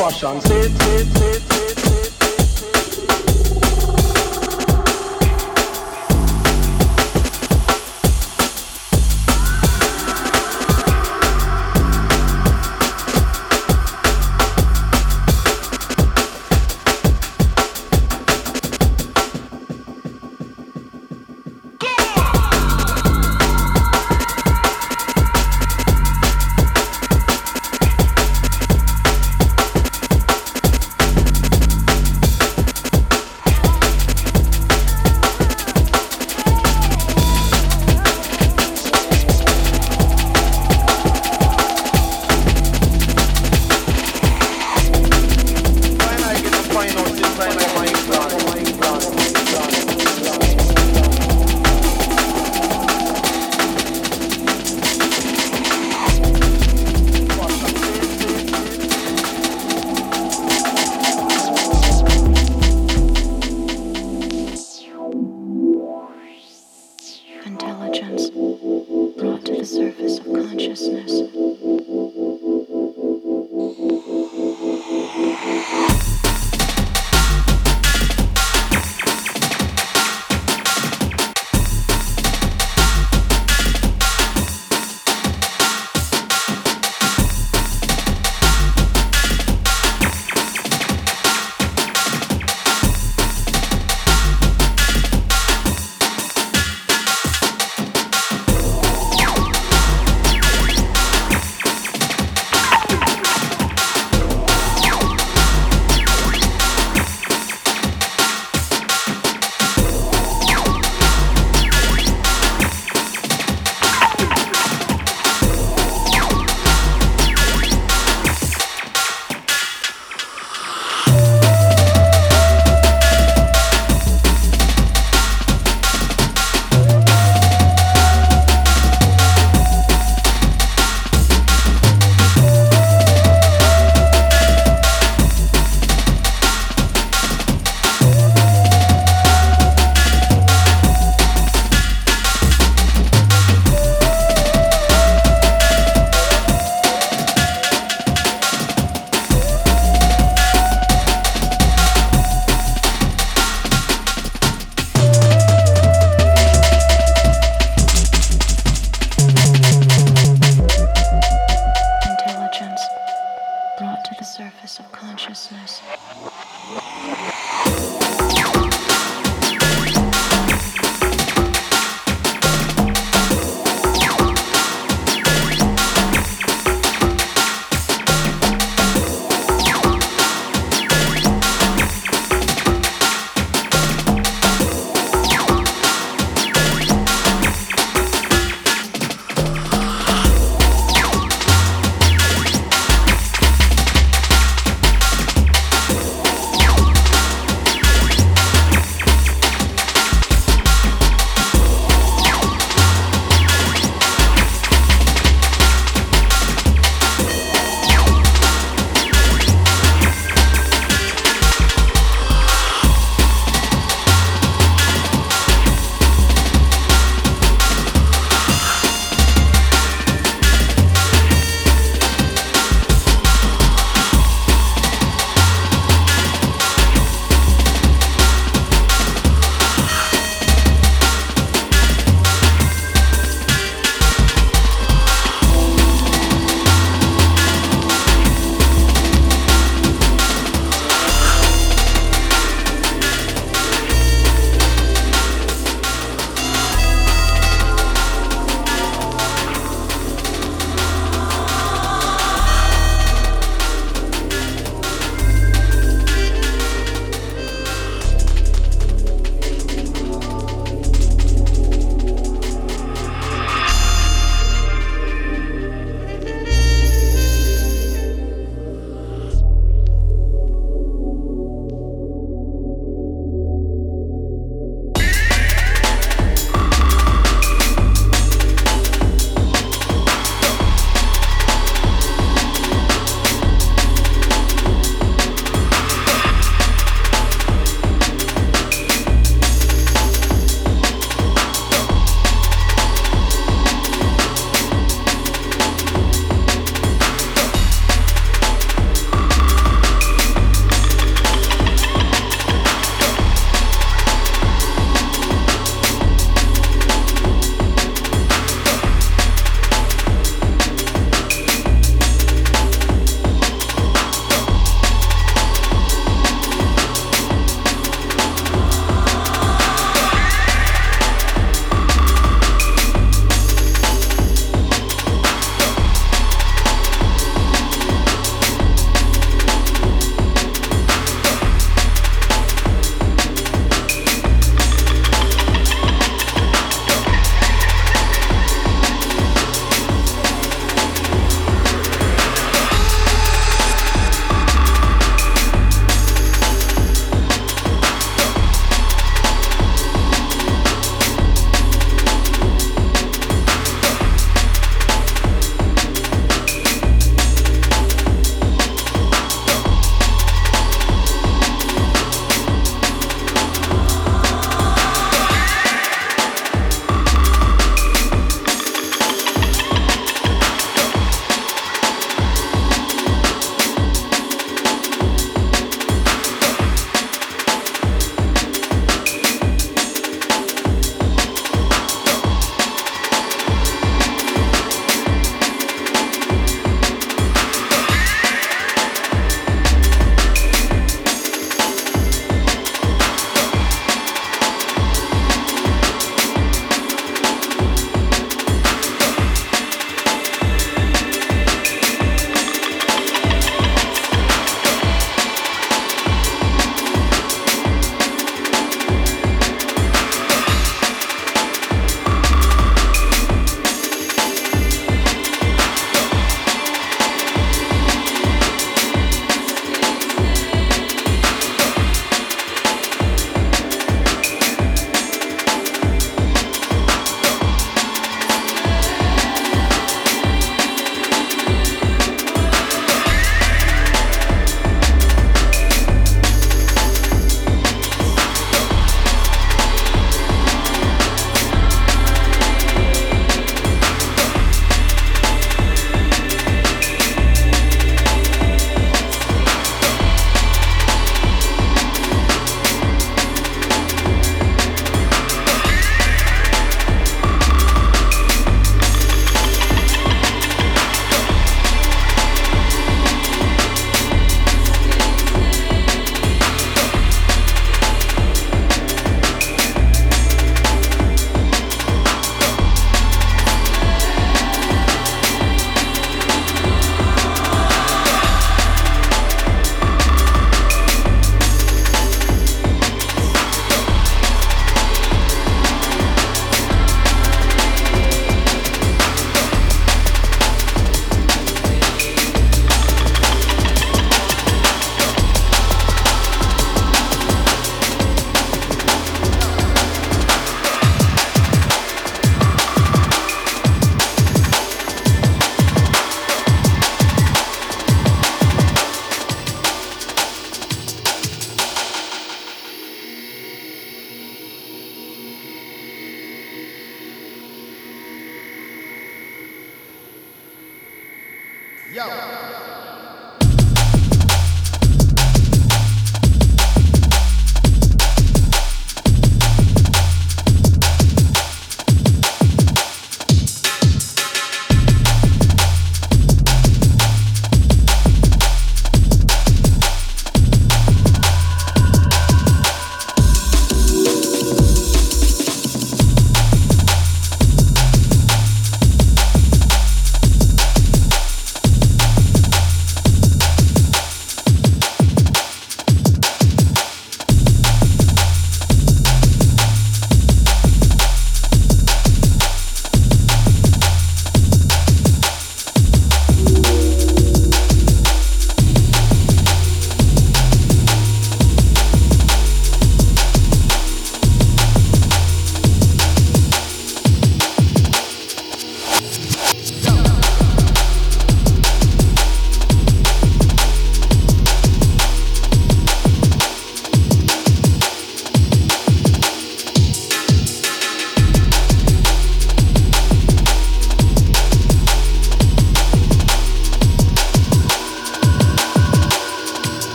fashion. 0.00 0.40
Say 0.40 0.62
sit, 0.62 1.06
sit, 1.16 1.42
sit. 1.42 1.69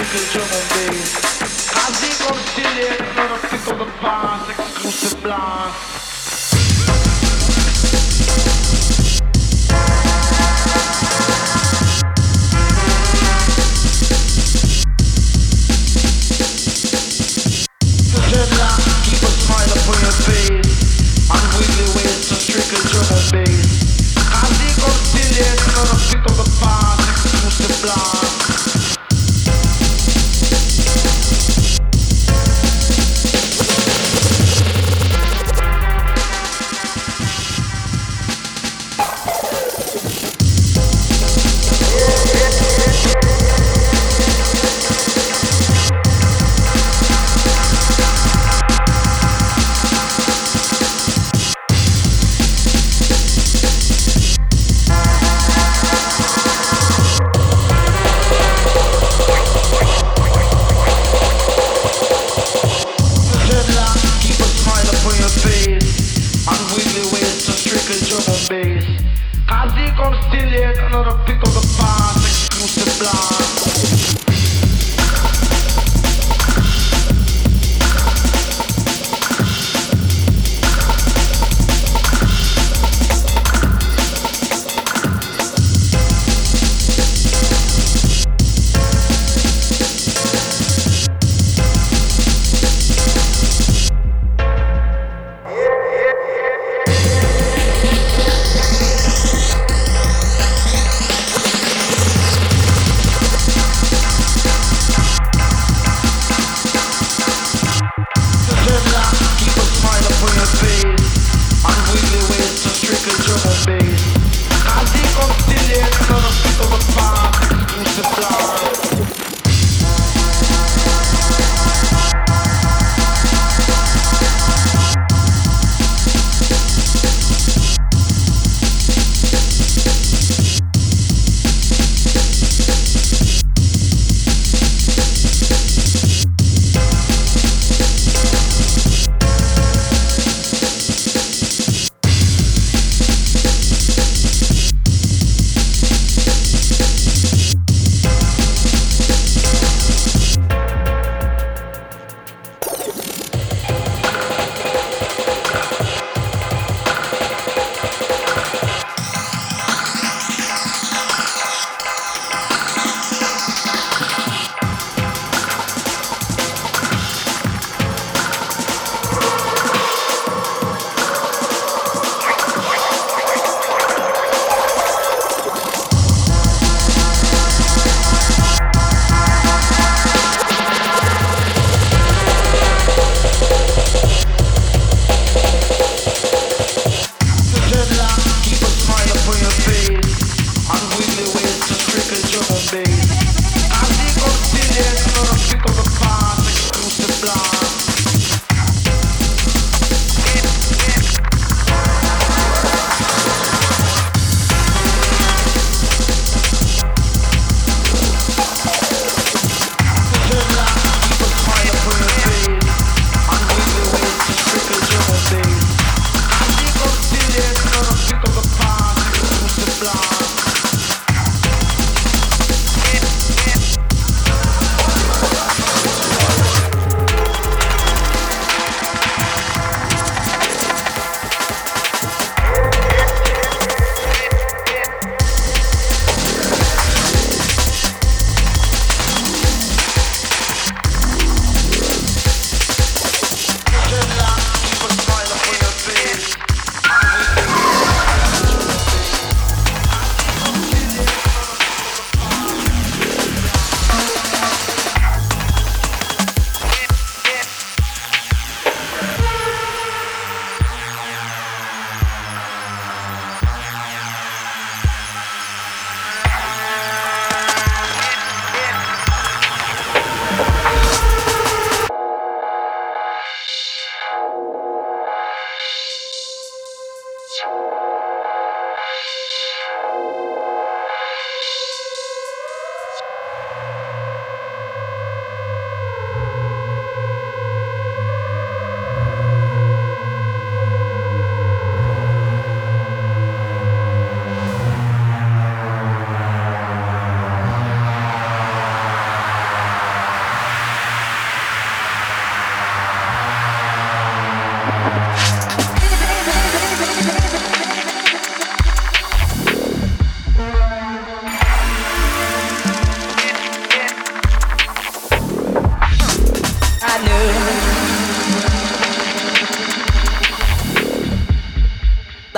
I 0.00 0.04
think 1.90 2.18
I'm 2.30 2.38
still 2.46 2.74
here, 2.74 2.98
not 3.16 3.30
a 3.32 3.58
single 3.58 3.84
blast, 4.00 4.50
exclusive 4.50 5.22
blast. 5.24 5.97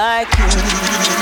like 0.00 0.38
you. 0.38 1.19